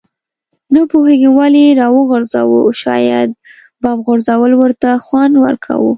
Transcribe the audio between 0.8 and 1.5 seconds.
پوهېږم